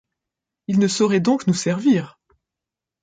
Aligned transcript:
Il 0.65 0.79
ne 0.79 0.87
saurait 0.87 1.19
donc 1.19 1.45
nous 1.45 1.53
servir. 1.53 2.19